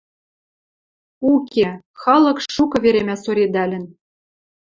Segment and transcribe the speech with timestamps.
[1.31, 1.67] —уке,
[2.01, 3.83] халык шукы веремӓ соредӓлӹн.